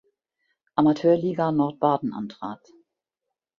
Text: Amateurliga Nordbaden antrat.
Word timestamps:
Amateurliga 0.75 1.51
Nordbaden 1.51 2.11
antrat. 2.11 2.67